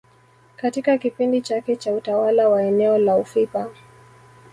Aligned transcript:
Katika 0.55 0.97
kipindi 0.97 1.41
chake 1.41 1.75
cha 1.75 1.93
utawala 1.93 2.49
wa 2.49 2.63
eneo 2.63 2.97
la 2.97 3.15
ufipa 3.17 3.69